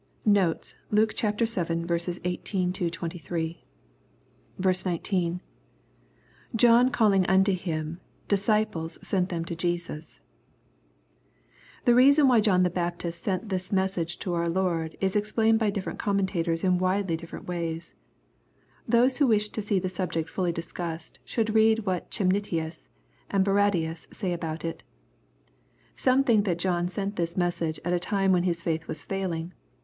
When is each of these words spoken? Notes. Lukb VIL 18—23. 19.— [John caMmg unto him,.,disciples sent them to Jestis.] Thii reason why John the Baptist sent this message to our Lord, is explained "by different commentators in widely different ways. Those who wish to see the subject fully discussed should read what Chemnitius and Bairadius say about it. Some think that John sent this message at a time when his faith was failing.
Notes. 0.25 0.73
Lukb 0.91 1.13
VIL 1.13 1.33
18—23. 1.37 3.57
19.— 4.83 5.41
[John 6.55 6.89
caMmg 6.89 7.25
unto 7.29 7.53
him,.,disciples 7.53 8.97
sent 9.03 9.29
them 9.29 9.45
to 9.45 9.55
Jestis.] 9.55 10.17
Thii 11.85 11.95
reason 11.95 12.27
why 12.27 12.41
John 12.41 12.63
the 12.63 12.71
Baptist 12.71 13.21
sent 13.23 13.49
this 13.49 13.71
message 13.71 14.17
to 14.17 14.33
our 14.33 14.49
Lord, 14.49 14.95
is 14.99 15.15
explained 15.15 15.59
"by 15.59 15.69
different 15.69 15.99
commentators 15.99 16.63
in 16.63 16.79
widely 16.79 17.15
different 17.15 17.47
ways. 17.47 17.93
Those 18.87 19.19
who 19.19 19.27
wish 19.27 19.49
to 19.49 19.61
see 19.61 19.77
the 19.77 19.87
subject 19.87 20.31
fully 20.31 20.51
discussed 20.51 21.19
should 21.23 21.53
read 21.53 21.85
what 21.85 22.09
Chemnitius 22.09 22.89
and 23.29 23.45
Bairadius 23.45 24.11
say 24.11 24.33
about 24.33 24.65
it. 24.65 24.81
Some 25.95 26.23
think 26.23 26.45
that 26.45 26.57
John 26.57 26.89
sent 26.89 27.17
this 27.17 27.37
message 27.37 27.79
at 27.85 27.93
a 27.93 27.99
time 27.99 28.31
when 28.31 28.41
his 28.45 28.63
faith 28.63 28.87
was 28.87 29.03
failing. 29.05 29.53